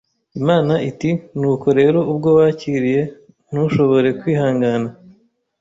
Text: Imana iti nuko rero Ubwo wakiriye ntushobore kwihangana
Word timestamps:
Imana 0.39 0.73
iti 0.89 1.09
nuko 1.39 1.67
rero 1.79 1.99
Ubwo 2.11 2.29
wakiriye 2.37 3.01
ntushobore 3.49 4.09
kwihangana 4.19 4.89